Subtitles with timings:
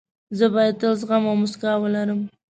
[0.37, 2.19] زه باید تل زغم او موسکا ولرم.